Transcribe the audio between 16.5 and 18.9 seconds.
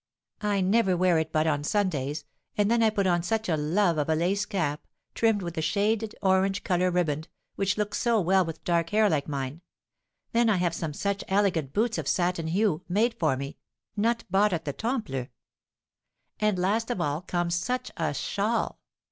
last of all comes such a shawl!